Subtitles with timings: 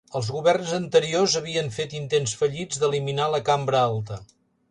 [0.19, 4.19] Els governs anteriors havien fet intents fallits d'eliminar la cambra alta.